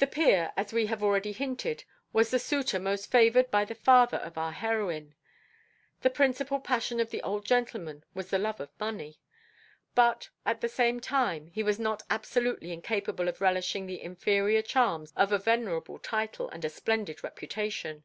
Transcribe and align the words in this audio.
The 0.00 0.06
peer, 0.06 0.52
as 0.54 0.70
we 0.70 0.84
have 0.88 1.02
already 1.02 1.32
hinted, 1.32 1.84
was 2.12 2.30
the 2.30 2.38
suitor 2.38 2.78
most 2.78 3.10
favoured 3.10 3.50
by 3.50 3.64
the 3.64 3.74
father 3.74 4.18
of 4.18 4.36
our 4.36 4.52
heroine. 4.52 5.14
The 6.02 6.10
principal 6.10 6.60
passion 6.60 7.00
of 7.00 7.08
the 7.10 7.22
old 7.22 7.46
gentleman 7.46 8.04
was 8.12 8.28
the 8.28 8.38
love 8.38 8.60
of 8.60 8.68
money. 8.78 9.18
But 9.94 10.28
at 10.44 10.60
the 10.60 10.68
same 10.68 11.00
time 11.00 11.46
he 11.46 11.62
was 11.62 11.78
not 11.78 12.02
absolutely 12.10 12.70
incapable 12.70 13.28
of 13.28 13.40
relishing 13.40 13.86
the 13.86 14.02
inferior 14.02 14.60
charms 14.60 15.10
of 15.16 15.32
a 15.32 15.38
venerable 15.38 15.98
title 15.98 16.50
and 16.50 16.62
a 16.62 16.68
splendid 16.68 17.24
reputation. 17.24 18.04